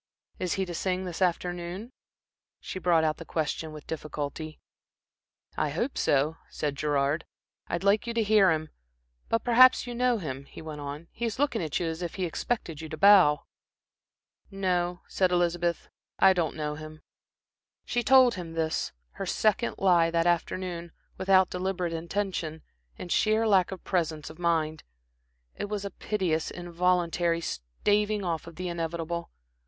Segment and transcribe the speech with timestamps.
[0.39, 1.91] Is he to sing this afternoon?"
[2.59, 4.59] She brought out the question with difficulty.
[5.55, 7.23] "I hope so," said Gerard.
[7.67, 8.69] "I'd like you to hear him.
[9.29, 11.07] But perhaps you know him," he went on.
[11.11, 13.43] "He is looking at you as if he expected you to bow."
[14.49, 15.87] "No," said Elizabeth.
[16.17, 17.01] "I don't know him."
[17.85, 22.63] She told him this, her second lie that afternoon, without deliberate intention,
[22.97, 24.81] in sheer lack of presence of mind.
[25.53, 29.29] It was a piteous, involuntary staving off of the inevitable.